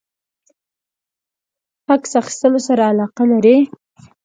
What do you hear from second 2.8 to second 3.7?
علاقه لری؟